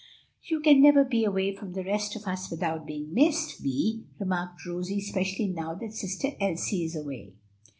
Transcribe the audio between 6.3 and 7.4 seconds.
Elsie is away."